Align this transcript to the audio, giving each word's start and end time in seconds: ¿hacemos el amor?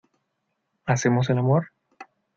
¿hacemos 0.87 1.29
el 1.29 1.37
amor? 1.37 1.73